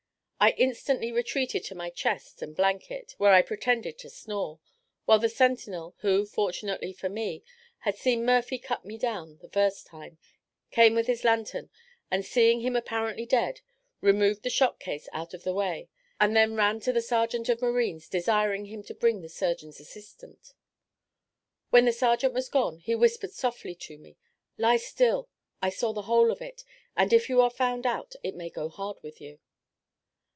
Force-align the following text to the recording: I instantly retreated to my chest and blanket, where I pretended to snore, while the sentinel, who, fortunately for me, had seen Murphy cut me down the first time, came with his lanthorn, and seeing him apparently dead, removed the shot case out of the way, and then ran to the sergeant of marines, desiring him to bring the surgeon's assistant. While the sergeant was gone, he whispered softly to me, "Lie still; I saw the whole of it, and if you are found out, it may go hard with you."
I 0.43 0.55
instantly 0.57 1.11
retreated 1.11 1.63
to 1.65 1.75
my 1.75 1.91
chest 1.91 2.41
and 2.41 2.55
blanket, 2.55 3.13
where 3.19 3.31
I 3.31 3.43
pretended 3.43 3.99
to 3.99 4.09
snore, 4.09 4.59
while 5.05 5.19
the 5.19 5.29
sentinel, 5.29 5.93
who, 5.99 6.25
fortunately 6.25 6.93
for 6.93 7.09
me, 7.09 7.43
had 7.81 7.95
seen 7.95 8.25
Murphy 8.25 8.57
cut 8.57 8.83
me 8.83 8.97
down 8.97 9.37
the 9.37 9.49
first 9.49 9.85
time, 9.85 10.17
came 10.71 10.95
with 10.95 11.05
his 11.05 11.23
lanthorn, 11.23 11.69
and 12.09 12.25
seeing 12.25 12.61
him 12.61 12.75
apparently 12.75 13.27
dead, 13.27 13.61
removed 14.01 14.41
the 14.41 14.49
shot 14.49 14.79
case 14.79 15.07
out 15.13 15.35
of 15.35 15.43
the 15.43 15.53
way, 15.53 15.89
and 16.19 16.35
then 16.35 16.55
ran 16.55 16.79
to 16.79 16.91
the 16.91 17.03
sergeant 17.03 17.47
of 17.47 17.61
marines, 17.61 18.09
desiring 18.09 18.65
him 18.65 18.81
to 18.81 18.95
bring 18.95 19.21
the 19.21 19.29
surgeon's 19.29 19.79
assistant. 19.79 20.55
While 21.69 21.85
the 21.85 21.91
sergeant 21.93 22.33
was 22.33 22.49
gone, 22.49 22.79
he 22.79 22.95
whispered 22.95 23.31
softly 23.33 23.75
to 23.75 23.99
me, 23.99 24.17
"Lie 24.57 24.77
still; 24.77 25.29
I 25.61 25.69
saw 25.69 25.93
the 25.93 26.01
whole 26.09 26.31
of 26.31 26.41
it, 26.41 26.63
and 26.97 27.13
if 27.13 27.29
you 27.29 27.41
are 27.41 27.51
found 27.51 27.85
out, 27.85 28.15
it 28.23 28.33
may 28.33 28.49
go 28.49 28.69
hard 28.69 28.97
with 29.03 29.21
you." 29.21 29.37